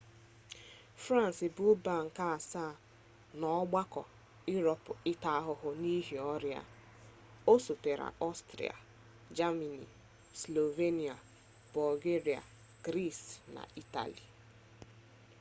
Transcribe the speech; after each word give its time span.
frans 1.03 1.37
bụ 1.55 1.65
mba 1.77 1.95
nke 2.05 2.23
asaa 2.35 2.73
n'ọgbakọ 3.39 4.01
iroopu 4.53 4.91
ịta 5.11 5.29
ahụhụ 5.39 5.69
n'ihi 5.81 6.15
ọrịa 6.33 6.57
a 6.63 6.67
osotere 7.53 8.07
ọstrịa 8.27 8.75
jemani 9.35 9.87
slovenia 10.41 11.15
bọlgeria 11.73 12.41
gris 12.85 13.19
na 13.55 13.61
itali 13.83 14.23